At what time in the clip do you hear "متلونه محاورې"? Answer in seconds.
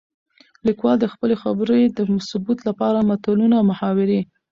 3.09-4.19